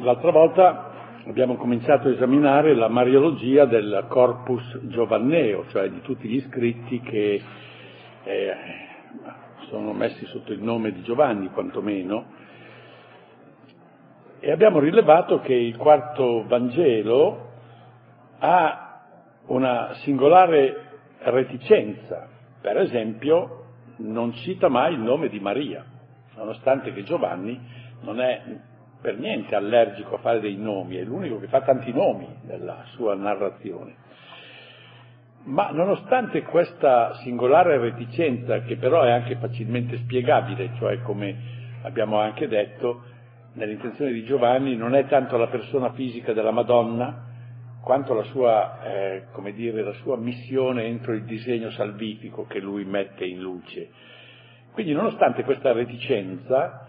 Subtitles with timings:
[0.00, 0.90] L'altra volta
[1.26, 7.42] abbiamo cominciato a esaminare la mariologia del corpus giovanneo, cioè di tutti gli scritti che
[8.22, 8.54] eh,
[9.68, 12.26] sono messi sotto il nome di Giovanni, quantomeno,
[14.38, 17.50] e abbiamo rilevato che il quarto Vangelo
[18.38, 19.00] ha
[19.46, 22.28] una singolare reticenza,
[22.60, 23.64] per esempio
[23.96, 25.84] non cita mai il nome di Maria,
[26.36, 27.60] nonostante che Giovanni
[28.02, 28.42] non è
[29.00, 33.14] per niente allergico a fare dei nomi, è l'unico che fa tanti nomi nella sua
[33.14, 34.06] narrazione.
[35.44, 41.36] Ma nonostante questa singolare reticenza, che però è anche facilmente spiegabile, cioè come
[41.82, 43.02] abbiamo anche detto,
[43.54, 47.26] nell'intenzione di Giovanni non è tanto la persona fisica della Madonna,
[47.80, 49.22] quanto la sua, eh,
[49.54, 53.88] dire, la sua missione entro il disegno salvifico che lui mette in luce.
[54.72, 56.87] Quindi nonostante questa reticenza,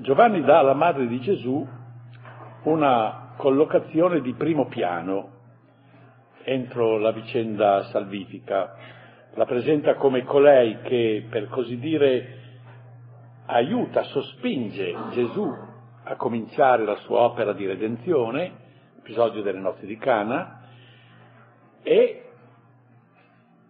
[0.00, 1.66] Giovanni dà alla madre di Gesù
[2.62, 5.30] una collocazione di primo piano
[6.44, 8.76] entro la vicenda salvifica.
[9.34, 12.38] La presenta come colei che, per così dire,
[13.46, 15.52] aiuta, sospinge Gesù
[16.04, 18.52] a cominciare la sua opera di redenzione,
[18.98, 20.60] episodio delle nozze di Cana,
[21.82, 22.22] e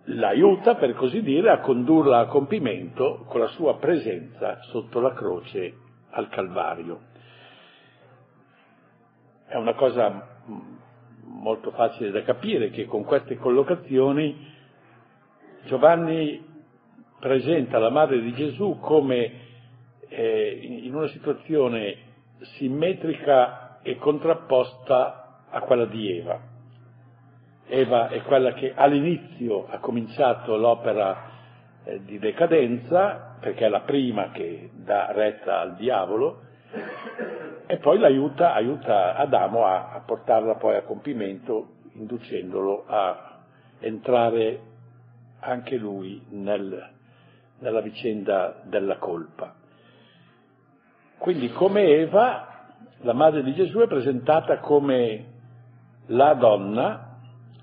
[0.05, 5.87] l'aiuta, per così dire, a condurla a compimento con la sua presenza sotto la croce
[6.11, 7.01] al Calvario.
[9.47, 10.41] È una cosa
[11.23, 14.57] molto facile da capire che con queste collocazioni
[15.65, 16.45] Giovanni
[17.19, 19.33] presenta la madre di Gesù come
[20.09, 21.97] eh, in una situazione
[22.57, 26.41] simmetrica e contrapposta a quella di Eva.
[27.67, 31.38] Eva è quella che all'inizio ha cominciato l'opera
[31.89, 36.43] eh, di decadenza, perché è la prima che dà retta al diavolo,
[37.67, 43.39] e poi l'aiuta, aiuta Adamo a, a portarla poi a compimento, inducendolo a
[43.81, 44.61] entrare
[45.41, 46.91] anche lui nel,
[47.61, 49.55] nella vicenda della colpa.
[51.17, 52.67] Quindi come Eva,
[52.99, 55.25] la madre di Gesù è presentata come
[56.09, 57.19] la donna,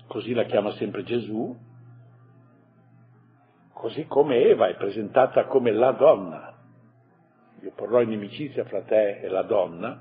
[0.08, 1.56] così la chiama sempre Gesù,
[3.76, 6.54] così come Eva è presentata come la donna.
[7.60, 10.00] Io porrò inimicizia fra te e la donna,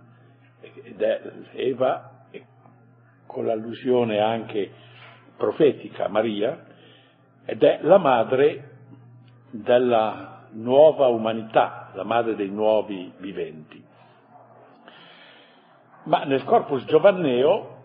[0.61, 1.21] ed è
[1.55, 2.25] Eva,
[3.25, 4.71] con l'allusione anche
[5.35, 6.65] profetica a Maria,
[7.43, 8.69] ed è la madre
[9.51, 13.83] della nuova umanità, la madre dei nuovi viventi.
[16.03, 17.83] Ma nel corpus giovanneo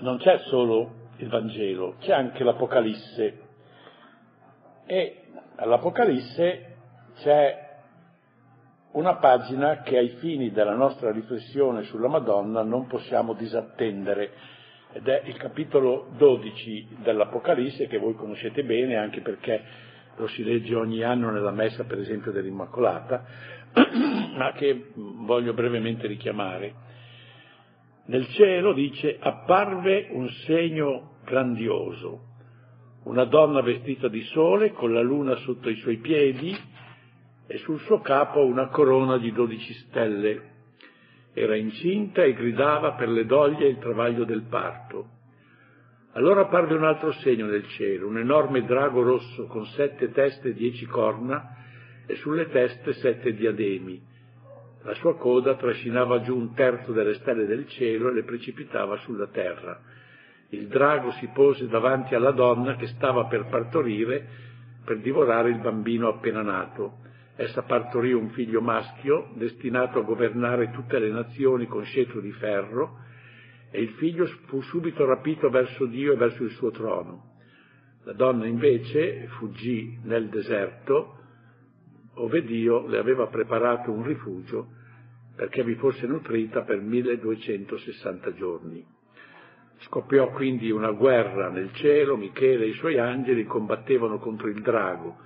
[0.00, 3.48] non c'è solo il Vangelo, c'è anche l'Apocalisse.
[4.84, 5.19] E
[5.60, 6.76] all'Apocalisse
[7.16, 7.68] c'è
[8.92, 14.32] una pagina che ai fini della nostra riflessione sulla Madonna non possiamo disattendere
[14.92, 19.62] ed è il capitolo 12 dell'Apocalisse che voi conoscete bene anche perché
[20.16, 23.24] lo si legge ogni anno nella messa per esempio dell'Immacolata,
[24.36, 26.88] ma che voglio brevemente richiamare.
[28.06, 32.29] Nel cielo dice apparve un segno grandioso,
[33.04, 36.54] una donna vestita di sole con la luna sotto i suoi piedi
[37.46, 40.48] e sul suo capo una corona di dodici stelle.
[41.32, 45.18] Era incinta e gridava per le doglie il travaglio del parto.
[46.12, 50.54] Allora apparve un altro segno nel cielo, un enorme drago rosso con sette teste e
[50.54, 51.56] dieci corna
[52.06, 54.08] e sulle teste sette diademi.
[54.82, 59.28] La sua coda trascinava giù un terzo delle stelle del cielo e le precipitava sulla
[59.28, 59.80] terra
[60.50, 64.26] il drago si pose davanti alla donna che stava per partorire,
[64.84, 66.98] per divorare il bambino appena nato.
[67.36, 72.98] Essa partorì un figlio maschio, destinato a governare tutte le nazioni con scettro di ferro,
[73.70, 77.36] e il figlio fu subito rapito verso Dio e verso il suo trono.
[78.04, 81.16] La donna invece fuggì nel deserto,
[82.14, 84.78] ove Dio le aveva preparato un rifugio
[85.36, 88.84] perché vi fosse nutrita per 1260 giorni.
[89.82, 95.16] Scoppiò quindi una guerra nel cielo, Michele e i suoi angeli combattevano contro il drago.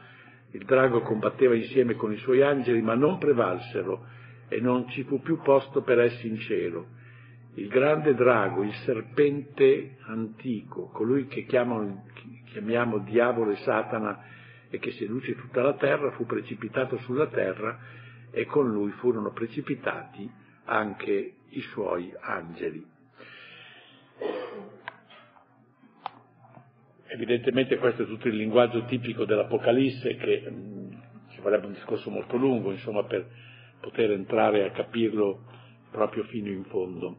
[0.53, 4.07] Il drago combatteva insieme con i suoi angeli, ma non prevalsero
[4.49, 6.87] e non ci fu più posto per essi in cielo.
[7.55, 12.05] Il grande drago, il serpente antico, colui che chiamano,
[12.47, 14.23] chiamiamo diavolo e Satana
[14.71, 17.79] e che seduce tutta la terra, fu precipitato sulla terra
[18.31, 20.31] e con lui furono precipitati
[20.65, 22.94] anche i suoi angeli.
[27.15, 30.53] Evidentemente questo è tutto il linguaggio tipico dell'Apocalisse che
[31.31, 33.25] ci vorrebbe un discorso molto lungo, insomma, per
[33.81, 35.45] poter entrare a capirlo
[35.93, 37.19] proprio fino in fondo.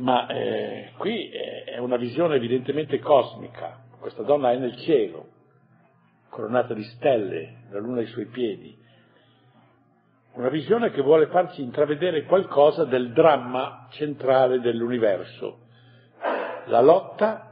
[0.00, 5.28] Ma eh, qui è una visione evidentemente cosmica, questa donna è nel cielo,
[6.28, 8.76] coronata di stelle, la luna ai suoi piedi,
[10.34, 15.60] una visione che vuole farci intravedere qualcosa del dramma centrale dell'universo,
[16.66, 17.49] la lotta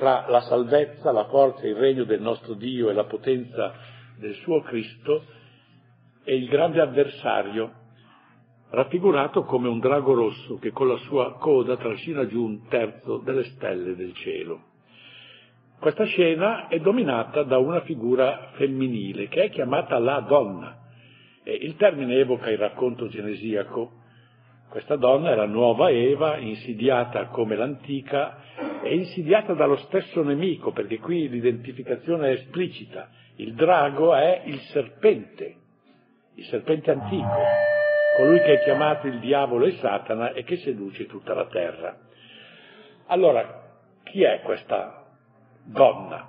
[0.00, 3.74] tra la salvezza, la forza, il regno del nostro Dio e la potenza
[4.18, 5.24] del suo Cristo
[6.24, 7.70] e il grande avversario,
[8.70, 13.44] raffigurato come un drago rosso che con la sua coda trascina giù un terzo delle
[13.44, 14.68] stelle del cielo.
[15.78, 20.78] Questa scena è dominata da una figura femminile che è chiamata la donna.
[21.44, 23.98] Il termine evoca il racconto genesiaco.
[24.70, 28.38] Questa donna è la nuova Eva, insidiata come l'antica
[28.82, 33.10] e insidiata dallo stesso nemico, perché qui l'identificazione è esplicita.
[33.36, 35.56] Il drago è il serpente,
[36.34, 37.42] il serpente antico,
[38.16, 41.98] colui che è chiamato il diavolo e Satana e che seduce tutta la terra.
[43.06, 45.06] Allora, chi è questa
[45.64, 46.28] donna?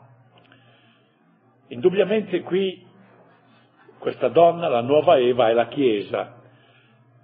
[1.67, 2.87] Indubbiamente qui
[3.97, 6.41] questa donna, la nuova Eva, è la Chiesa,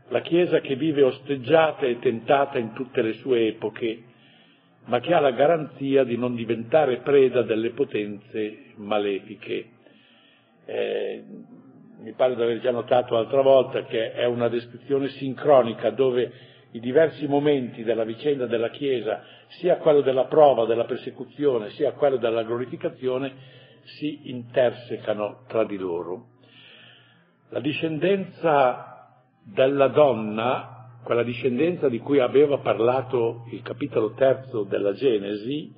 [0.10, 4.04] la Chiesa che vive osteggiata e tentata in tutte le sue epoche,
[4.88, 9.66] ma che ha la garanzia di non diventare preda delle potenze malefiche.
[10.66, 11.24] Eh,
[12.00, 16.32] mi pare di aver già notato l'altra volta che è una descrizione sincronica dove
[16.72, 19.24] i diversi momenti della vicenda della Chiesa,
[19.60, 23.34] sia quello della prova, della persecuzione, sia quello della glorificazione,
[23.84, 26.36] si intersecano tra di loro.
[27.50, 29.08] La discendenza
[29.44, 30.77] della donna,
[31.08, 35.74] quella discendenza di cui aveva parlato il capitolo terzo della Genesi,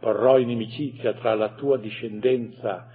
[0.00, 2.90] porrò inimicizia tra la tua discendenza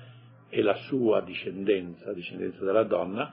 [0.50, 3.32] e la sua discendenza, discendenza della donna,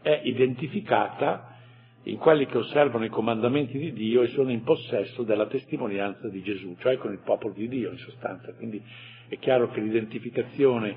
[0.00, 1.56] è identificata
[2.04, 6.40] in quelli che osservano i comandamenti di Dio e sono in possesso della testimonianza di
[6.44, 8.52] Gesù, cioè con il popolo di Dio in sostanza.
[8.52, 8.80] Quindi
[9.26, 10.96] è chiaro che l'identificazione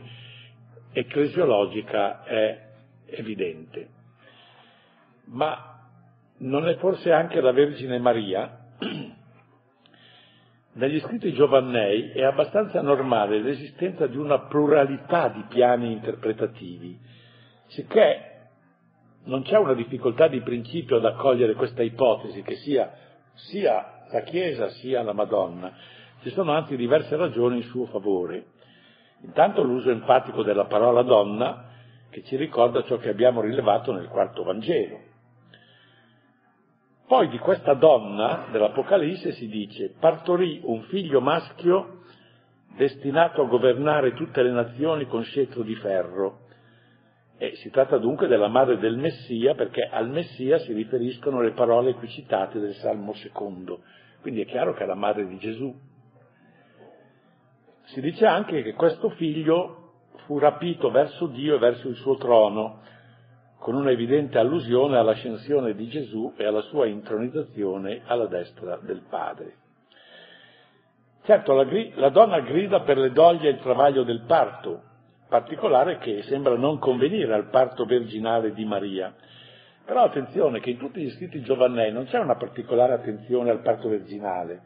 [0.91, 2.69] ecclesiologica è
[3.07, 3.89] evidente.
[5.25, 5.70] Ma
[6.41, 8.61] non è forse anche la Vergine Maria
[10.73, 16.97] negli scritti giovannei è abbastanza normale l'esistenza di una pluralità di piani interpretativi,
[17.67, 18.27] sicché
[19.25, 22.89] non c'è una difficoltà di principio ad accogliere questa ipotesi che sia
[23.33, 25.73] sia la Chiesa sia la Madonna.
[26.21, 28.45] Ci sono anzi diverse ragioni in suo favore.
[29.23, 31.65] Intanto l'uso enfatico della parola donna
[32.09, 35.10] che ci ricorda ciò che abbiamo rilevato nel quarto Vangelo.
[37.11, 42.03] Poi di questa donna dell'Apocalisse si dice partorì un figlio maschio
[42.77, 46.45] destinato a governare tutte le nazioni con scettro di ferro.
[47.37, 51.95] E si tratta dunque della madre del Messia perché al Messia si riferiscono le parole
[51.95, 53.81] qui citate del Salmo secondo.
[54.21, 55.69] Quindi è chiaro che è la madre di Gesù.
[57.87, 62.79] Si dice anche che questo figlio fu rapito verso Dio e verso il suo trono
[63.61, 69.53] con un'evidente allusione all'ascensione di Gesù e alla sua intronizzazione alla destra del Padre.
[71.23, 71.63] Certo, la,
[71.93, 74.81] la donna grida per le doglie e il travaglio del parto,
[75.29, 79.13] particolare che sembra non convenire al parto virginale di Maria.
[79.85, 83.89] Però attenzione che in tutti gli scritti giovannei non c'è una particolare attenzione al parto
[83.89, 84.63] virginale,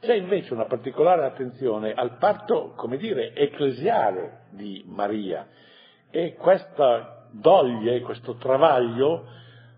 [0.00, 5.46] c'è invece una particolare attenzione al parto, come dire, ecclesiale di Maria.
[6.10, 9.26] E questa doglie, questo travaglio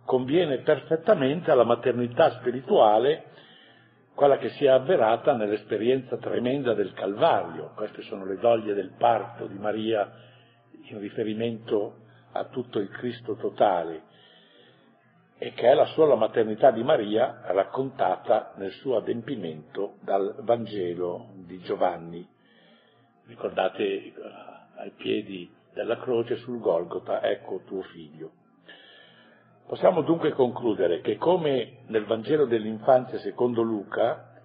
[0.04, 3.24] conviene perfettamente alla maternità spirituale,
[4.14, 7.72] quella che si è avverata nell'esperienza tremenda del Calvario.
[7.74, 10.10] Queste sono le doglie del parto di Maria
[10.88, 14.14] in riferimento a tutto il Cristo totale
[15.38, 21.58] e che è la sola maternità di Maria raccontata nel suo adempimento dal Vangelo di
[21.60, 22.26] Giovanni.
[23.26, 24.12] Ricordate eh,
[24.76, 28.30] ai piedi della croce sul Golgota, ecco tuo figlio.
[29.66, 34.40] Possiamo dunque concludere che come nel Vangelo dell'infanzia secondo Luca,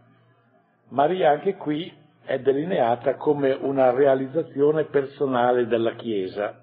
[0.89, 1.89] Maria anche qui
[2.25, 6.59] è delineata come una realizzazione personale della Chiesa,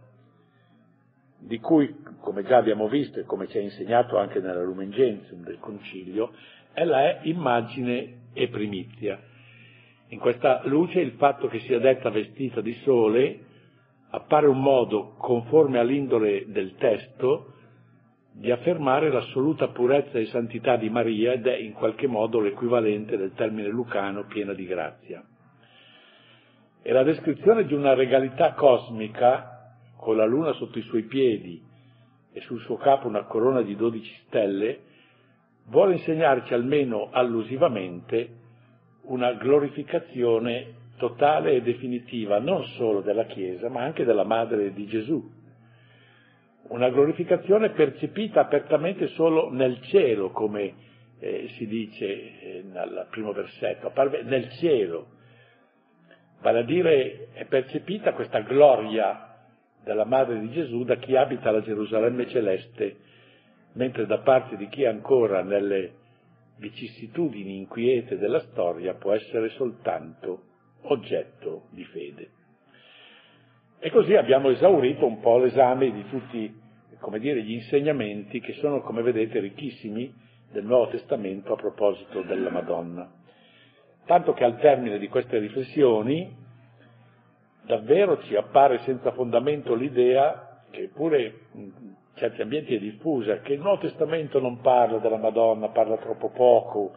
[1.38, 5.44] di cui, come già abbiamo visto e come ci ha insegnato anche nella Lumen Gentium
[5.44, 6.30] del Concilio,
[6.74, 9.18] ella è immagine e primizia.
[10.08, 13.46] In questa luce il fatto che sia detta vestita di sole
[14.10, 17.52] appare un modo, conforme all'indole del testo,
[18.32, 23.32] di affermare l'assoluta purezza e santità di Maria ed è in qualche modo l'equivalente del
[23.34, 25.24] termine lucano piena di grazia.
[26.80, 31.60] E la descrizione di una regalità cosmica, con la luna sotto i suoi piedi
[32.32, 34.82] e sul suo capo una corona di dodici stelle,
[35.66, 38.36] vuole insegnarci almeno allusivamente
[39.02, 45.36] una glorificazione totale e definitiva non solo della Chiesa, ma anche della Madre di Gesù.
[46.68, 50.74] Una glorificazione percepita apertamente solo nel cielo, come
[51.18, 53.90] eh, si dice eh, nel primo versetto,
[54.24, 55.16] nel cielo.
[56.42, 59.34] Vale a dire, è percepita questa gloria
[59.82, 62.96] della Madre di Gesù da chi abita la Gerusalemme celeste,
[63.72, 65.94] mentre da parte di chi ancora nelle
[66.58, 70.47] vicissitudini inquiete della storia può essere soltanto
[70.88, 72.30] oggetto di fede.
[73.78, 76.60] E così abbiamo esaurito un po' l'esame di tutti,
[77.18, 80.12] dire, gli insegnamenti che sono, come vedete, ricchissimi
[80.50, 83.08] del Nuovo Testamento a proposito della Madonna.
[84.04, 86.34] Tanto che al termine di queste riflessioni
[87.66, 91.72] davvero ci appare senza fondamento l'idea, che pure in
[92.14, 96.96] certi ambienti è diffusa, che il Nuovo Testamento non parla della Madonna, parla troppo poco.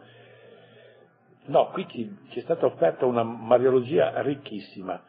[1.44, 5.02] No, qui ci, è stata offerta una mariologia ricchissima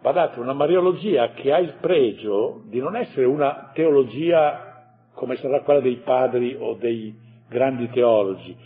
[0.00, 5.80] Guardate, una mariologia che ha il pregio di non essere una teologia come sarà quella
[5.80, 7.12] dei padri o dei
[7.48, 8.56] grandi teologi.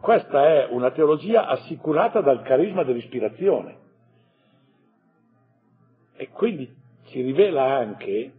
[0.00, 3.76] Questa è una teologia assicurata dal carisma dell'ispirazione.
[6.16, 6.72] E quindi
[7.08, 8.32] ci rivela anche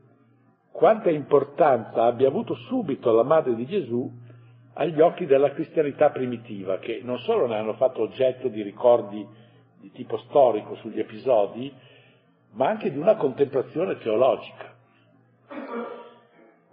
[0.72, 4.10] quanta importanza abbia avuto subito la madre di Gesù
[4.74, 9.26] agli occhi della cristianità primitiva, che non solo ne hanno fatto oggetto di ricordi
[9.80, 11.74] di tipo storico sugli episodi,
[12.52, 14.76] ma anche di una contemplazione teologica.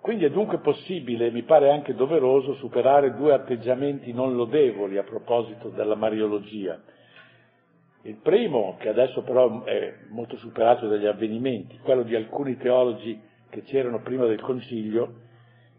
[0.00, 5.68] Quindi è dunque possibile, mi pare anche doveroso, superare due atteggiamenti non lodevoli a proposito
[5.68, 6.80] della Mariologia.
[8.02, 13.62] Il primo, che adesso però è molto superato dagli avvenimenti, quello di alcuni teologi che
[13.64, 15.26] c'erano prima del Concilio,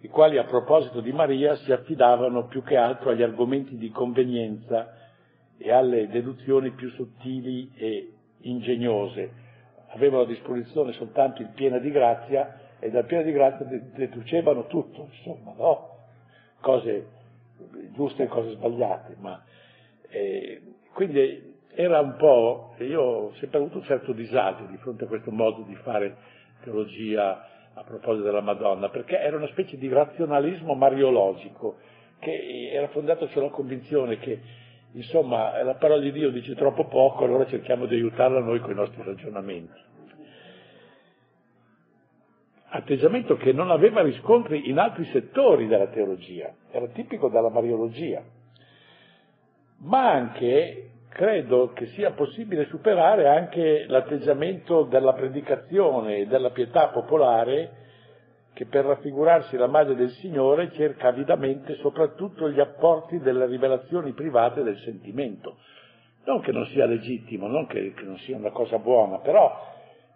[0.02, 4.94] i quali a proposito di Maria si affidavano più che altro agli argomenti di convenienza
[5.58, 9.32] e alle deduzioni più sottili e ingegnose,
[9.90, 15.10] avevano a disposizione soltanto il pieno di grazia e dal pieno di grazia deducevano tutto,
[15.12, 15.98] insomma, no?
[16.62, 17.08] Cose
[17.94, 19.44] giuste e cose sbagliate, ma
[20.10, 20.62] eh,
[20.94, 25.32] quindi era un po', io ho sempre avuto un certo disagio di fronte a questo
[25.32, 26.16] modo di fare
[26.64, 27.49] teologia
[27.80, 31.78] a proposito della Madonna, perché era una specie di razionalismo mariologico
[32.20, 37.46] che era fondato sulla convinzione che Insomma, la parola di Dio dice troppo poco, allora
[37.46, 39.80] cerchiamo di aiutarla noi con i nostri ragionamenti.
[42.70, 48.24] Atteggiamento che non aveva riscontri in altri settori della teologia, era tipico della mariologia.
[49.82, 57.88] Ma anche credo che sia possibile superare anche l'atteggiamento della predicazione e della pietà popolare
[58.54, 64.64] che per raffigurarsi la madre del Signore cerca avidamente soprattutto gli apporti delle rivelazioni private
[64.64, 65.58] del sentimento.
[66.26, 69.68] Non che non sia legittimo, non che, che non sia una cosa buona, però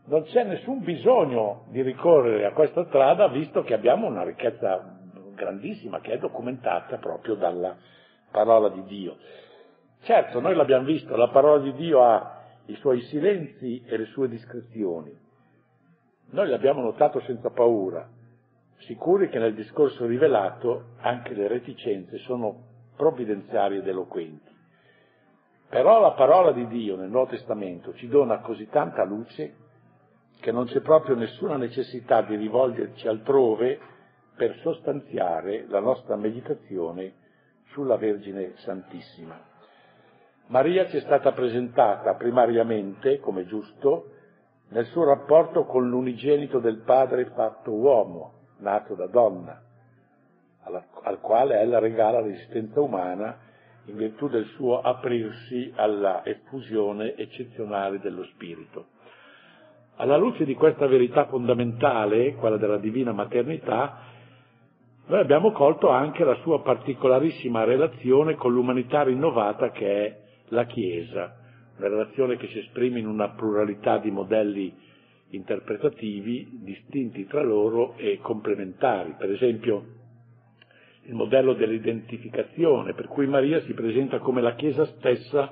[0.05, 4.99] non c'è nessun bisogno di ricorrere a questa strada visto che abbiamo una ricchezza
[5.33, 7.75] grandissima che è documentata proprio dalla
[8.29, 9.15] parola di Dio.
[10.03, 14.27] Certo, noi l'abbiamo visto, la parola di Dio ha i suoi silenzi e le sue
[14.27, 15.17] discrezioni.
[16.31, 18.05] Noi l'abbiamo notato senza paura,
[18.79, 22.65] sicuri che nel discorso rivelato anche le reticenze sono
[22.97, 24.51] provvidenziali ed eloquenti.
[25.69, 29.55] Però la parola di Dio nel Nuovo Testamento ci dona così tanta luce
[30.41, 33.79] che non c'è proprio nessuna necessità di rivolgerci altrove
[34.35, 37.13] per sostanziare la nostra meditazione
[37.67, 39.52] sulla Vergine Santissima.
[40.53, 44.11] Maria ci è stata presentata primariamente, come giusto,
[44.69, 49.59] nel suo rapporto con l'unigenito del Padre fatto uomo, nato da donna,
[50.61, 53.35] alla, al quale ella regala l'esistenza umana
[53.85, 58.89] in virtù del suo aprirsi alla effusione eccezionale dello Spirito.
[59.95, 64.01] Alla luce di questa verità fondamentale, quella della divina maternità,
[65.07, 71.35] noi abbiamo colto anche la sua particolarissima relazione con l'umanità rinnovata che è la Chiesa,
[71.77, 74.73] una relazione che si esprime in una pluralità di modelli
[75.29, 79.15] interpretativi distinti tra loro e complementari.
[79.17, 79.85] Per esempio,
[81.05, 85.51] il modello dell'identificazione, per cui Maria si presenta come la Chiesa stessa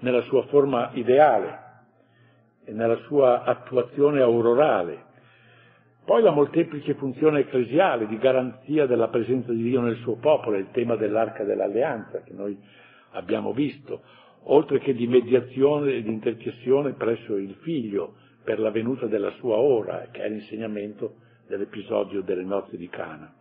[0.00, 1.62] nella sua forma ideale
[2.64, 5.12] e nella sua attuazione aurorale.
[6.04, 10.70] Poi la molteplice funzione ecclesiale di garanzia della presenza di Dio nel suo popolo, il
[10.70, 12.58] tema dell'arca dell'alleanza che noi
[13.14, 14.02] abbiamo visto,
[14.44, 19.56] oltre che di mediazione e di intercessione presso il figlio, per la venuta della sua
[19.56, 21.14] ora, che è l'insegnamento
[21.48, 23.34] dell'episodio delle nozze di Cana.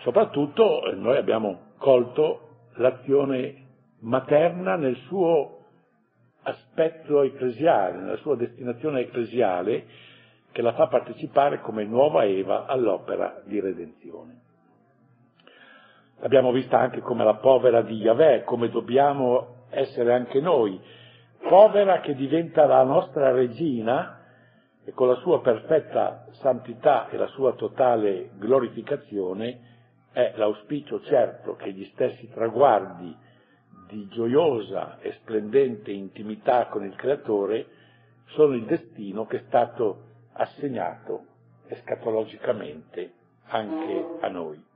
[0.00, 3.66] Soprattutto eh, noi abbiamo colto l'azione
[4.00, 5.64] materna nel suo
[6.42, 9.86] aspetto ecclesiale, nella sua destinazione ecclesiale,
[10.50, 14.46] che la fa partecipare come nuova Eva all'opera di redenzione.
[16.20, 20.80] L'abbiamo vista anche come la povera di Yahweh, come dobbiamo essere anche noi,
[21.48, 24.18] povera che diventa la nostra regina
[24.84, 29.60] e con la sua perfetta santità e la sua totale glorificazione
[30.12, 33.14] è l'auspicio certo che gli stessi traguardi
[33.86, 37.66] di gioiosa e splendente intimità con il Creatore
[38.30, 41.24] sono il destino che è stato assegnato
[41.68, 43.12] escatologicamente
[43.46, 44.67] anche a noi.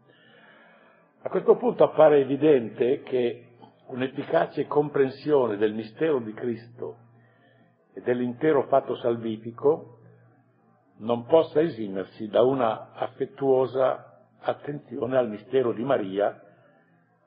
[1.24, 3.46] A questo punto appare evidente che
[3.86, 6.96] un'efficace comprensione del mistero di Cristo
[7.94, 9.98] e dell'intero fatto salvifico
[10.96, 16.42] non possa esimersi da una affettuosa attenzione al mistero di Maria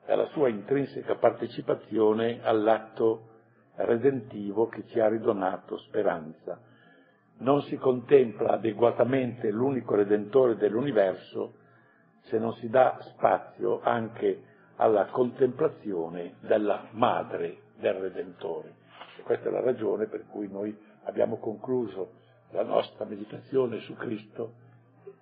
[0.04, 3.28] e alla sua intrinseca partecipazione all'atto
[3.76, 6.60] redentivo che ci ha ridonato speranza.
[7.38, 11.64] Non si contempla adeguatamente l'unico redentore dell'universo
[12.28, 14.42] se non si dà spazio anche
[14.76, 18.74] alla contemplazione della madre del Redentore.
[19.18, 22.12] E questa è la ragione per cui noi abbiamo concluso
[22.50, 24.64] la nostra meditazione su Cristo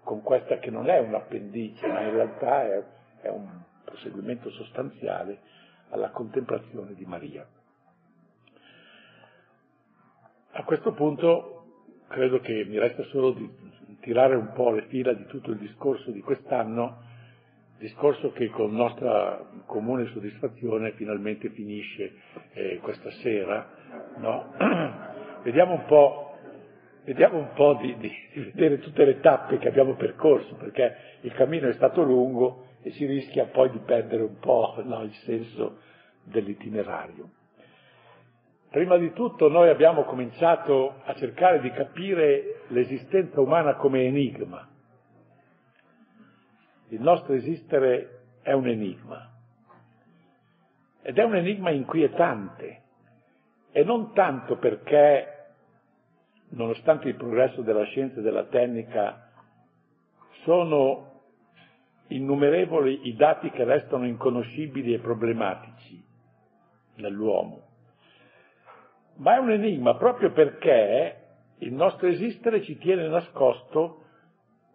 [0.02, 2.84] con questa che non è un appendice, ma in realtà è,
[3.22, 3.48] è un
[3.84, 5.38] proseguimento sostanziale
[5.90, 7.46] alla contemplazione di Maria.
[10.52, 11.64] A questo punto
[12.08, 13.50] credo che mi resta solo di
[14.04, 17.12] tirare un po' le fila di tutto il discorso di quest'anno
[17.78, 22.14] discorso che con nostra comune soddisfazione finalmente finisce
[22.52, 23.68] eh, questa sera.
[24.16, 24.54] No?
[25.42, 26.36] vediamo un po',
[27.04, 31.32] vediamo un po di, di, di, vedere tutte le tappe che abbiamo percorso, perché il
[31.34, 35.78] cammino è stato lungo e si rischia poi di perdere un po' no, il senso
[36.22, 37.28] dell'itinerario.
[38.74, 44.68] Prima di tutto noi abbiamo cominciato a cercare di capire l'esistenza umana come enigma
[46.94, 49.30] il nostro esistere è un enigma.
[51.02, 52.82] Ed è un enigma inquietante.
[53.72, 55.54] E non tanto perché,
[56.50, 59.28] nonostante il progresso della scienza e della tecnica,
[60.44, 61.22] sono
[62.08, 66.00] innumerevoli i dati che restano inconoscibili e problematici
[66.96, 67.62] nell'uomo,
[69.16, 71.16] ma è un enigma proprio perché
[71.58, 74.02] il nostro esistere ci tiene nascosto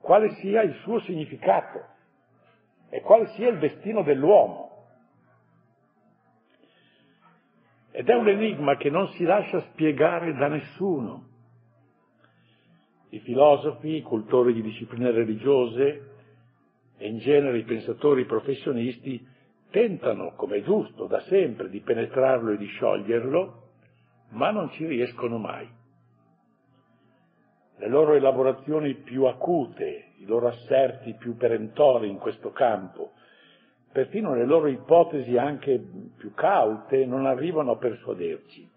[0.02, 1.86] quale sia il suo significato
[2.89, 4.67] e quale sia il destino dell'uomo.
[7.91, 11.28] Ed è un enigma che non si lascia spiegare da nessuno.
[13.10, 16.12] I filosofi, i cultori di discipline religiose
[16.97, 19.28] e in genere i pensatori professionisti
[19.71, 23.68] tentano, come è giusto, da sempre di penetrarlo e di scioglierlo,
[24.30, 25.78] ma non ci riescono mai
[27.80, 33.13] le loro elaborazioni più acute, i loro asserti più perentori in questo campo,
[33.89, 35.82] perfino le loro ipotesi anche
[36.18, 38.70] più caute non arrivano a persuaderci.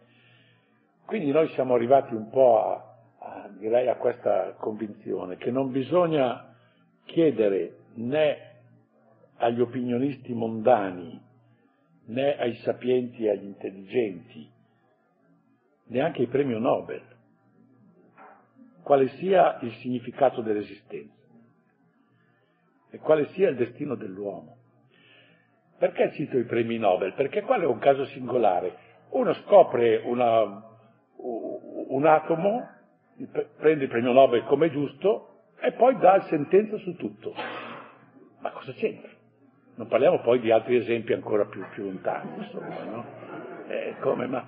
[1.05, 2.75] Quindi noi siamo arrivati un po' a,
[3.19, 6.55] a, direi a questa convinzione che non bisogna
[7.05, 8.51] chiedere né
[9.38, 11.21] agli opinionisti mondani
[12.05, 14.49] né ai sapienti e agli intelligenti,
[15.85, 17.03] neanche ai premio Nobel,
[18.83, 21.21] quale sia il significato dell'esistenza
[22.90, 24.57] e quale sia il destino dell'uomo.
[25.79, 27.14] Perché cito i premi Nobel?
[27.14, 28.90] Perché quello è un caso singolare.
[29.11, 30.62] Uno scopre una,
[31.16, 32.68] un atomo,
[33.57, 37.35] prende il premio Nobel come giusto e poi dà sentenza su tutto.
[38.40, 39.11] Ma cosa c'entra?
[39.75, 43.05] Non parliamo poi di altri esempi ancora più, più lontani, insomma, no?
[43.68, 44.47] Eh, come, ma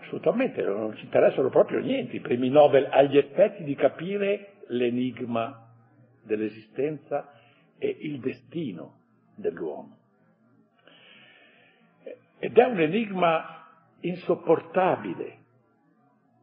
[0.00, 5.66] assolutamente non ci interessano proprio niente i premi Nobel agli effetti di capire l'enigma
[6.22, 7.32] dell'esistenza
[7.78, 9.00] e il destino
[9.34, 9.96] dell'uomo.
[12.38, 13.66] Ed è un enigma
[14.00, 15.36] insopportabile,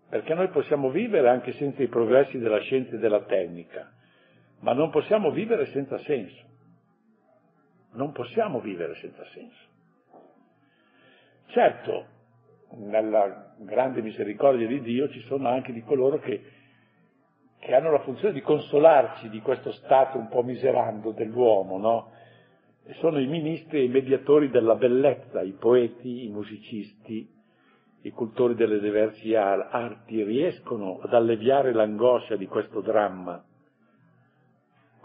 [0.09, 3.91] perché noi possiamo vivere anche senza i progressi della scienza e della tecnica,
[4.59, 6.43] ma non possiamo vivere senza senso.
[7.93, 9.63] Non possiamo vivere senza senso.
[11.47, 12.07] Certo,
[12.71, 16.41] nella grande misericordia di Dio ci sono anche di coloro che,
[17.59, 22.11] che hanno la funzione di consolarci di questo stato un po' miserando dell'uomo, no?
[22.87, 27.27] E sono i ministri e i mediatori della bellezza, i poeti, i musicisti,
[28.01, 33.43] i cultori delle diverse arti riescono ad alleviare l'angoscia di questo dramma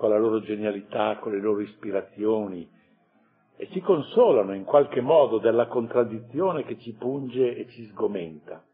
[0.01, 2.66] con la loro genialità, con le loro ispirazioni,
[3.61, 8.64] e ci consolano in qualche modo della contraddizione che ci punge e ci sgomenta.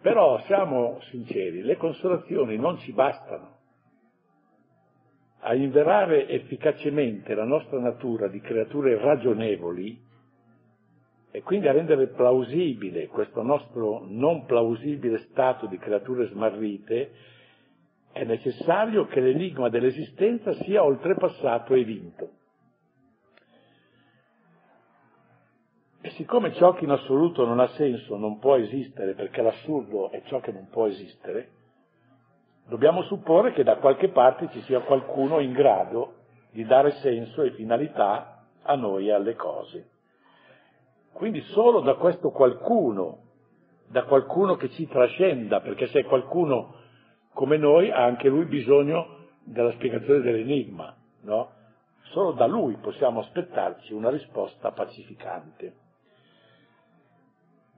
[0.00, 3.56] Però siamo sinceri, le consolazioni non ci bastano
[5.40, 10.00] a inverare efficacemente la nostra natura di creature ragionevoli
[11.32, 17.10] e quindi a rendere plausibile questo nostro non plausibile stato di creature smarrite,
[18.12, 22.37] è necessario che l'enigma dell'esistenza sia oltrepassato e vinto.
[26.08, 30.22] E siccome ciò che in assoluto non ha senso non può esistere, perché l'assurdo è
[30.22, 31.50] ciò che non può esistere,
[32.66, 36.14] dobbiamo supporre che da qualche parte ci sia qualcuno in grado
[36.50, 39.90] di dare senso e finalità a noi e alle cose.
[41.12, 43.24] Quindi solo da questo qualcuno,
[43.86, 46.74] da qualcuno che ci trascenda, perché se è qualcuno
[47.34, 51.50] come noi ha anche lui bisogno della spiegazione dell'enigma, no?
[52.12, 55.86] Solo da lui possiamo aspettarci una risposta pacificante.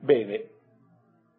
[0.01, 0.49] Bene,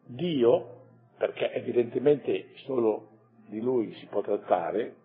[0.06, 0.84] Dio,
[1.18, 3.10] perché evidentemente solo
[3.48, 4.96] di lui si può trattare,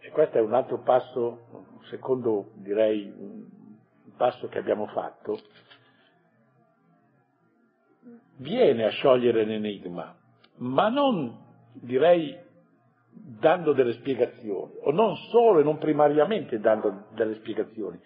[0.00, 3.12] e questo è un altro passo, un secondo direi
[4.16, 5.40] passo che abbiamo fatto,
[8.36, 10.14] viene a sciogliere l'enigma,
[10.56, 11.38] ma non
[11.72, 12.38] direi
[13.12, 17.98] dando delle spiegazioni, o non solo e non primariamente dando delle spiegazioni.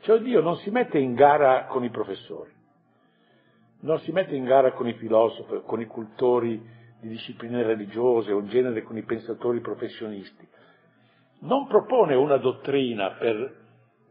[0.00, 2.56] Cioè Dio non si mette in gara con i professori,
[3.80, 6.60] non si mette in gara con i filosofi, con i cultori
[7.00, 10.46] di discipline religiose o in genere con i pensatori professionisti.
[11.40, 13.66] Non propone una dottrina per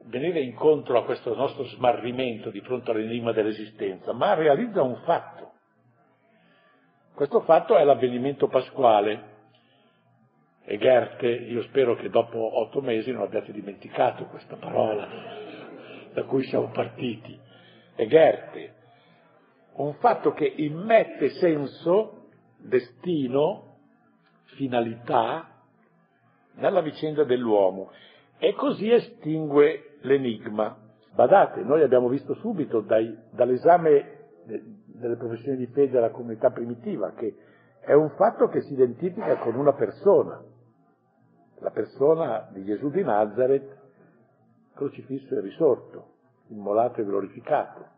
[0.05, 5.51] venire incontro a questo nostro smarrimento di fronte all'enigma dell'esistenza, ma realizza un fatto.
[7.13, 9.35] Questo fatto è l'avvenimento pasquale.
[10.63, 15.07] E Goethe, io spero che dopo otto mesi non abbiate dimenticato questa parola
[16.13, 17.37] da cui siamo partiti.
[17.95, 18.75] E Goethe,
[19.83, 23.77] un fatto che immette senso, destino,
[24.55, 25.49] finalità
[26.55, 27.91] nella vicenda dell'uomo
[28.37, 30.77] e così estingue l'enigma.
[31.13, 37.11] Badate, noi abbiamo visto subito dai, dall'esame de, delle professioni di fede della comunità primitiva
[37.11, 37.35] che
[37.79, 40.43] è un fatto che si identifica con una persona,
[41.59, 43.75] la persona di Gesù di Nazareth,
[44.73, 46.13] crocifisso e risorto,
[46.47, 47.95] immolato e glorificato.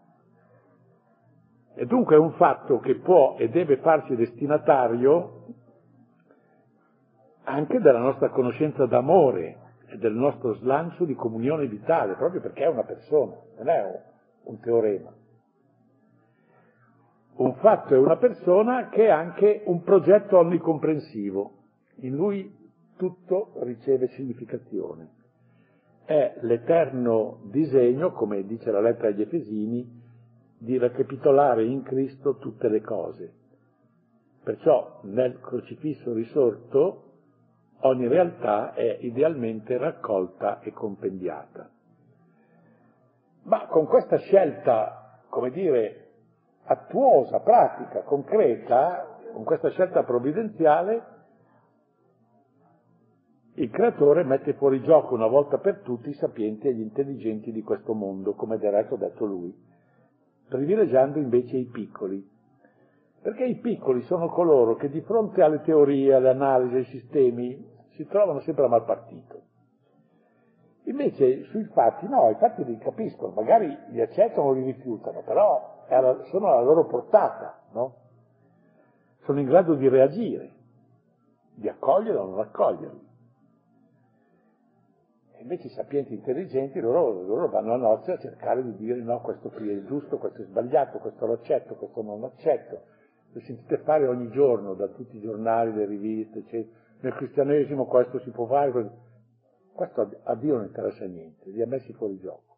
[1.79, 5.45] E dunque è un fatto che può e deve farsi destinatario
[7.43, 12.67] anche della nostra conoscenza d'amore e del nostro slancio di comunione vitale, proprio perché è
[12.67, 14.03] una persona, non è
[14.43, 15.13] un, teorema.
[17.35, 21.53] Un fatto è una persona che è anche un progetto onnicomprensivo,
[22.01, 22.57] in lui
[22.97, 25.11] tutto riceve significazione.
[26.03, 29.98] È l'eterno disegno, come dice la lettera agli Efesini,
[30.59, 33.33] di recapitolare in Cristo tutte le cose.
[34.43, 37.03] Perciò nel crocifisso risorto
[37.81, 41.69] ogni realtà è idealmente raccolta e compendiata.
[43.43, 46.07] Ma con questa scelta, come dire,
[46.65, 51.17] attuosa, pratica, concreta, con questa scelta provvidenziale,
[53.53, 57.61] il creatore mette fuori gioco una volta per tutti i sapienti e gli intelligenti di
[57.61, 59.53] questo mondo, come del resto ha detto lui,
[60.49, 62.27] privilegiando invece i piccoli.
[63.21, 68.05] Perché i piccoli sono coloro che di fronte alle teorie, alle analisi, ai sistemi, si
[68.07, 69.41] trovano sempre a mal partito.
[70.83, 75.85] Invece sui fatti no, i fatti li capiscono, magari li accettano o li rifiutano, però
[75.88, 77.95] alla, sono alla loro portata, no?
[79.23, 80.51] Sono in grado di reagire,
[81.53, 83.08] di accogliere o non accoglierli.
[85.39, 89.49] Invece i sapienti intelligenti, loro, loro vanno a nozze a cercare di dire no, questo
[89.49, 92.82] qui è giusto, questo è sbagliato, questo lo accetto, questo non lo accetto.
[93.32, 98.19] Lo sentite fare ogni giorno da tutti i giornali, le riviste, eccetera nel cristianesimo questo
[98.19, 98.71] si può fare,
[99.73, 102.58] questo a Dio non interessa niente, li ha messi fuori gioco.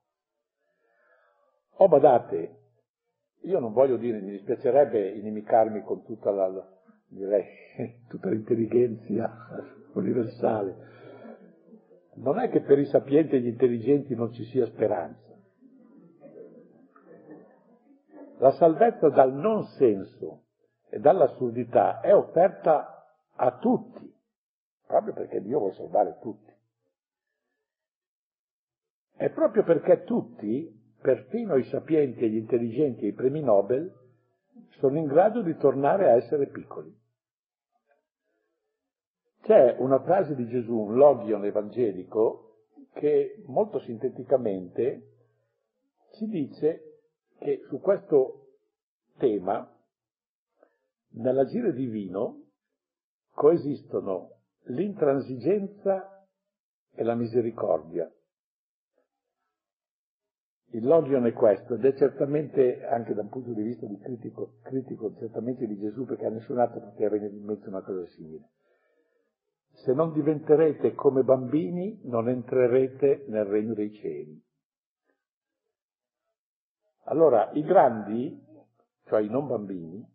[1.78, 2.58] Oh, badate,
[3.42, 6.50] io non voglio dire, mi dispiacerebbe inimicarmi con tutta la,
[7.08, 7.46] direi,
[8.10, 9.32] tutta l'intelligenza
[9.94, 10.90] universale.
[12.22, 15.30] Non è che per i sapienti e gli intelligenti non ci sia speranza.
[18.38, 20.46] La salvezza dal non senso
[20.90, 23.06] e dall'assurdità è offerta
[23.36, 24.12] a tutti
[24.92, 26.52] proprio perché Dio vuole salvare tutti.
[29.16, 30.70] E proprio perché tutti,
[31.02, 33.90] perfino i sapienti e gli intelligenti e i premi Nobel,
[34.80, 36.94] sono in grado di tornare a essere piccoli.
[39.42, 45.08] C'è una frase di Gesù, un logion evangelico, che molto sinteticamente
[46.14, 47.00] ci dice
[47.40, 48.58] che su questo
[49.18, 49.68] tema,
[51.14, 52.44] nell'agire divino,
[53.34, 56.28] coesistono l'intransigenza
[56.94, 58.12] e la misericordia.
[60.74, 64.60] Il logion è questo, ed è certamente, anche da un punto di vista di critico,
[64.62, 68.50] critico certamente di Gesù, perché a nessun altro poteva venire in mente una cosa simile.
[69.84, 74.40] Se non diventerete come bambini, non entrerete nel regno dei cieli.
[77.06, 78.40] Allora, i grandi,
[79.06, 80.08] cioè i non bambini,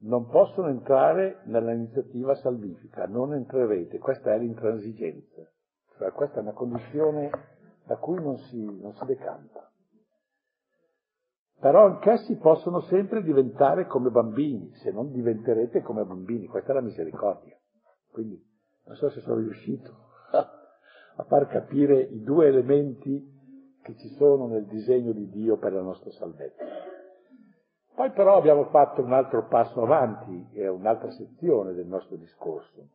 [0.00, 5.48] non possono entrare nell'iniziativa salvifica, non entrerete, questa è l'intransigenza,
[5.96, 7.30] cioè questa è una condizione
[7.86, 9.70] da cui non si, non si decanta.
[11.60, 16.82] Però anch'essi possono sempre diventare come bambini, se non diventerete come bambini, questa è la
[16.82, 17.56] misericordia.
[18.14, 18.40] Quindi
[18.84, 19.92] non so se sono riuscito
[20.30, 23.32] a far capire i due elementi
[23.82, 26.64] che ci sono nel disegno di Dio per la nostra salvezza.
[27.92, 32.88] Poi però abbiamo fatto un altro passo avanti, è un'altra sezione del nostro discorso.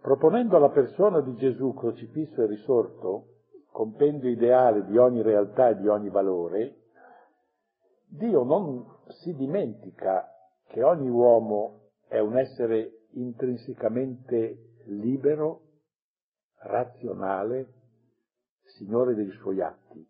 [0.00, 3.24] Proponendo alla persona di Gesù crocifisso e risorto,
[3.72, 6.76] compendio ideale di ogni realtà e di ogni valore,
[8.06, 10.28] Dio non si dimentica
[10.68, 11.79] che ogni uomo
[12.10, 15.60] è un essere intrinsecamente libero,
[16.58, 17.72] razionale,
[18.62, 20.04] signore dei suoi atti.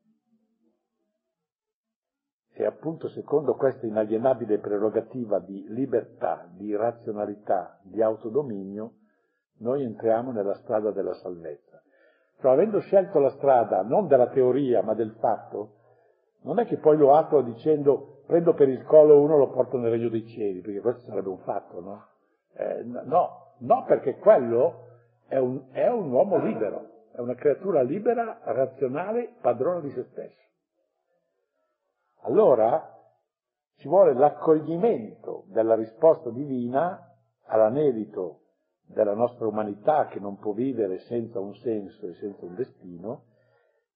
[2.55, 8.95] E appunto secondo questa inalienabile prerogativa di libertà, di razionalità, di autodominio,
[9.59, 11.83] noi entriamo nella strada della salvezza.
[12.39, 15.75] Però avendo scelto la strada non della teoria ma del fatto,
[16.45, 19.77] non è che poi lo atto dicendo prendo per il collo uno e lo porto
[19.77, 22.07] nel regno dei cieli, perché questo sarebbe un fatto, no?
[22.55, 24.85] Eh, no, no, perché quello
[25.27, 30.39] è un, è un uomo libero, è una creatura libera, razionale, padrona di se stesso.
[32.21, 32.97] Allora
[33.79, 37.13] ci vuole l'accoglimento della risposta divina
[37.47, 38.43] all'anelito
[38.87, 43.25] della nostra umanità che non può vivere senza un senso e senza un destino,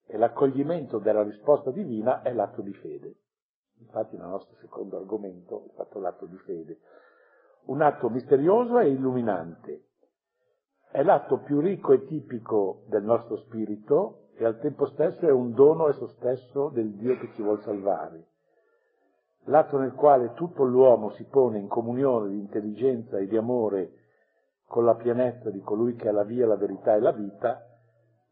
[0.08, 3.14] e l'accoglimento della risposta divina è l'atto di fede.
[3.78, 6.78] Infatti il nostro secondo argomento è stato l'atto di fede.
[7.66, 9.88] Un atto misterioso e illuminante.
[10.90, 15.52] È l'atto più ricco e tipico del nostro spirito e al tempo stesso è un
[15.52, 18.28] dono esso stesso del Dio che ci vuole salvare.
[19.46, 23.92] L'atto nel quale tutto l'uomo si pone in comunione di intelligenza e di amore
[24.66, 27.73] con la pienezza di colui che è la via, la verità e la vita,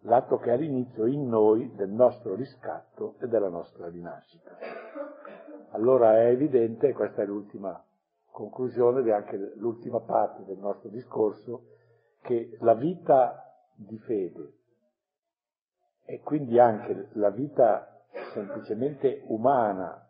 [0.02, 4.56] l'atto che è l'inizio in noi del nostro riscatto e della nostra rinascita.
[5.70, 7.82] Allora è evidente, e questa è l'ultima
[8.30, 11.66] conclusione è anche l'ultima parte del nostro discorso,
[12.22, 14.54] che la vita di fede
[16.04, 20.08] e quindi anche la vita semplicemente umana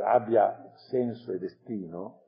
[0.00, 2.20] abbia senso e destino,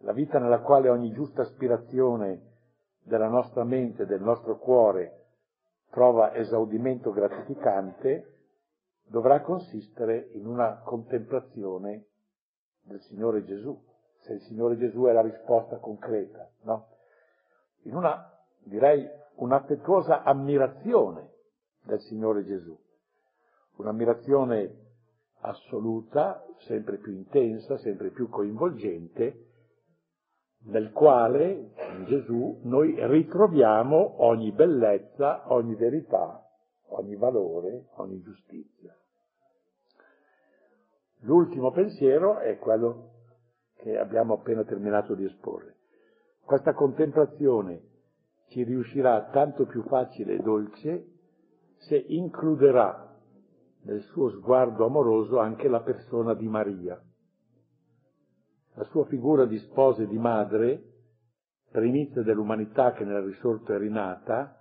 [0.00, 2.54] la vita nella quale ogni giusta aspirazione
[3.02, 5.25] della nostra mente, del nostro cuore,
[5.90, 8.34] trova esaudimento gratificante,
[9.06, 12.06] dovrà consistere in una contemplazione
[12.82, 13.78] del Signore Gesù,
[14.20, 16.88] se il Signore Gesù è la risposta concreta, no?
[17.82, 18.32] In una,
[18.64, 21.30] direi, un'affettuosa ammirazione
[21.84, 22.76] del Signore Gesù,
[23.76, 24.84] un'ammirazione
[25.40, 29.44] assoluta, sempre più intensa, sempre più coinvolgente,
[30.66, 36.44] nel quale in Gesù noi ritroviamo ogni bellezza, ogni verità,
[36.88, 38.94] ogni valore, ogni giustizia.
[41.20, 43.10] L'ultimo pensiero è quello
[43.76, 45.74] che abbiamo appena terminato di esporre.
[46.44, 47.82] Questa contemplazione
[48.48, 51.06] ci riuscirà tanto più facile e dolce
[51.78, 53.14] se includerà
[53.82, 57.00] nel suo sguardo amoroso anche la persona di Maria
[58.76, 60.82] la sua figura di sposa e di madre,
[61.70, 64.60] primizia dell'umanità che nel risorto è rinata,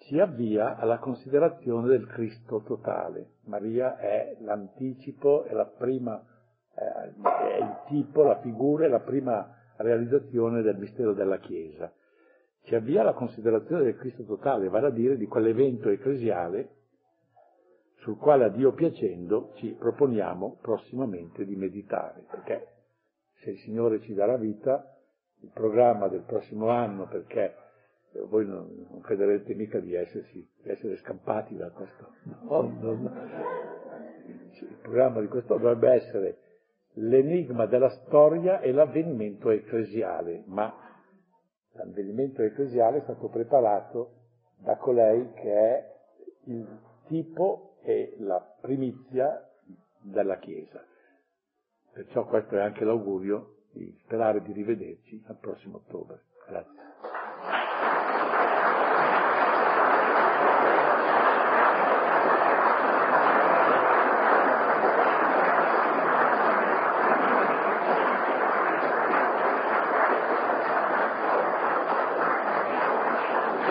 [0.00, 3.34] ci avvia alla considerazione del Cristo totale.
[3.44, 6.24] Maria è l'anticipo, è la prima,
[6.72, 11.92] è il tipo, la figura, è la prima realizzazione del mistero della Chiesa.
[12.62, 16.76] Ci avvia alla considerazione del Cristo totale, vale a dire di quell'evento ecclesiale
[18.00, 22.77] sul quale a Dio piacendo ci proponiamo prossimamente di meditare, perché
[23.40, 24.96] se il Signore ci darà vita,
[25.40, 27.54] il programma del prossimo anno, perché
[28.28, 32.94] voi non, non crederete mica di, essersi, di essere scampati da questo mondo.
[32.94, 33.12] No?
[34.60, 36.38] Il programma di questo dovrebbe essere
[36.94, 40.72] l'enigma della storia è l'avvenimento ecclesiale, ma
[41.72, 44.14] l'avvenimento ecclesiale è stato preparato
[44.58, 45.94] da colei che è
[46.44, 46.66] il
[47.06, 49.48] tipo e la primizia
[50.00, 50.84] della Chiesa.
[51.98, 56.20] Perciò questo è anche l'augurio di sperare di rivederci al prossimo ottobre.
[56.46, 56.76] Grazie.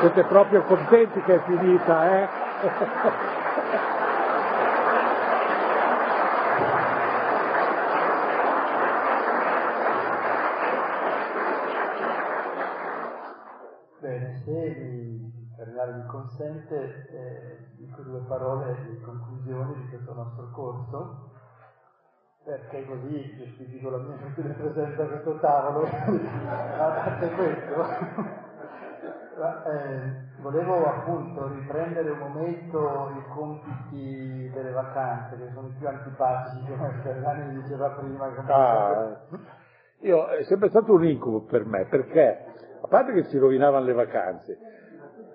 [0.01, 2.27] Siete proprio contenti che è finita, eh?
[13.99, 16.05] Bene, se mi, Cardinale mi
[16.67, 21.31] consente, eh, dico due parole di conclusione di questo nostro corso,
[22.43, 25.87] perché così giustifico la mia inutile presenza a questo tavolo.
[25.87, 27.83] A parte questo,
[29.71, 36.65] eh, volevo appunto riprendere un momento i compiti delle vacanze, che sono i più antipatici,
[36.67, 38.25] come Ferrani diceva prima.
[38.47, 39.19] Ah,
[40.01, 42.45] io, è sempre stato un incubo per me, perché
[42.81, 44.57] a parte che si rovinavano le vacanze,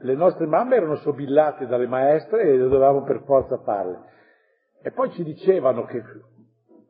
[0.02, 4.10] le nostre mamme erano sobillate dalle maestre e dovevamo per forza farle.
[4.82, 6.02] E poi ci dicevano che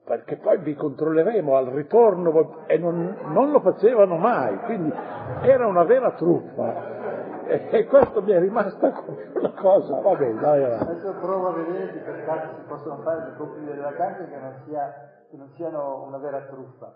[0.05, 4.93] perché poi vi controlleremo al ritorno e non, non lo facevano mai, quindi
[5.43, 7.45] era una vera truffa.
[7.47, 10.91] E, e questo mi è rimasta come una cosa, va bene, dai avanti.
[10.91, 14.37] Adesso provo a vedere se per caso si possono fare dei compiti delle vacanze che
[14.39, 14.93] non, sia,
[15.31, 16.95] che non siano una vera truffa.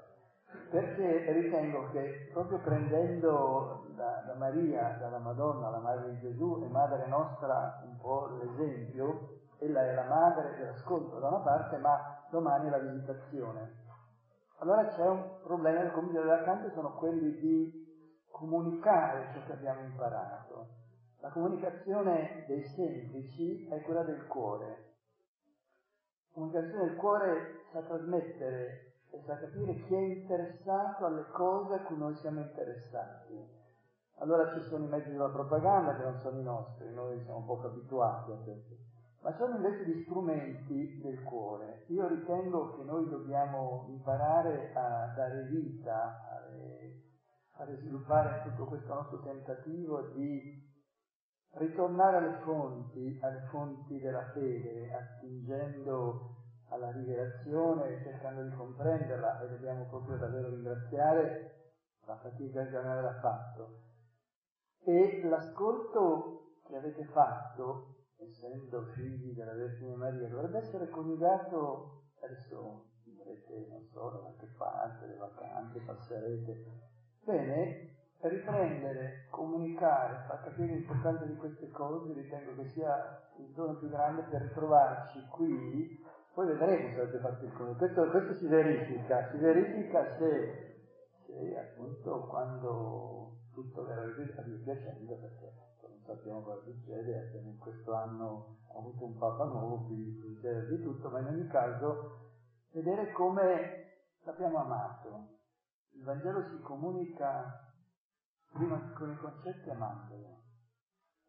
[0.70, 6.68] Perché ritengo che proprio prendendo da, da Maria, dalla Madonna, la Madre di Gesù e
[6.68, 12.66] Madre nostra un po' l'esempio, ella è la madre dell'ascolto da una parte, ma domani
[12.66, 13.84] è la visitazione.
[14.58, 17.84] Allora c'è un problema, il compito delle vacanze sono quelli di
[18.30, 20.68] comunicare ciò che abbiamo imparato.
[21.20, 24.94] La comunicazione dei semplici è quella del cuore.
[26.28, 31.82] La comunicazione del cuore sa trasmettere e sa capire chi è interessato alle cose a
[31.82, 33.54] cui noi siamo interessati.
[34.18, 37.66] Allora ci sono i mezzi della propaganda che non sono i nostri, noi siamo poco
[37.66, 38.74] abituati a questo,
[39.22, 41.84] ma sono invece gli strumenti del cuore.
[41.88, 47.04] Io ritengo che noi dobbiamo imparare a dare vita alle
[47.58, 50.62] a sviluppare tutto questo nostro tentativo di
[51.52, 56.35] ritornare alle fonti, alle fonti della fede, attingendo
[56.68, 61.72] alla rivelazione, cercando di comprenderla e dobbiamo proprio davvero ringraziare
[62.06, 63.82] la fatica che aveva fatto.
[64.84, 73.66] E l'ascolto che avete fatto, essendo figli della Vergine Maria, dovrebbe essere coniugato, adesso andrete,
[73.68, 76.94] non so, da qualche parte, le vacanze, passerete,
[77.26, 83.88] Bene, riprendere, comunicare, far capire l'importanza di queste cose, ritengo che sia il dono più
[83.88, 86.04] grande per ritrovarci qui.
[86.36, 87.78] Poi vedremo se avete fatto il conto.
[87.78, 90.84] Questo, questo si verifica, si verifica se,
[91.24, 97.56] se appunto quando tutto verrà a Dio piacendo, perché non sappiamo cosa succede, abbiamo in
[97.56, 102.34] questo anno avuto un Papa nuovo, quindi succede di tutto, ma in ogni caso
[102.72, 105.38] vedere come l'abbiamo amato,
[105.92, 107.72] il Vangelo si comunica
[108.52, 110.42] prima con i concetti amandolo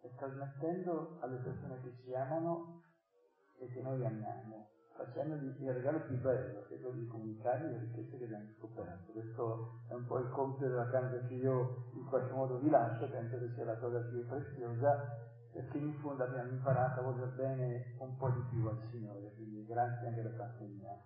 [0.01, 2.83] e trasmettendo alle persone che ci amano
[3.57, 7.77] e che noi amiamo, facendogli il regalo più bello, che è quello di comunicare le
[7.79, 9.11] ricchezze che abbiamo scoperto.
[9.11, 13.07] Questo è un po' il compito della canza che io in qualche modo vi lascio,
[13.09, 15.15] penso che sia la cosa più preziosa,
[15.53, 19.65] perché in fondo abbiamo imparato a voler bene un po' di più al Signore, quindi
[19.65, 20.99] grazie anche da parte mia.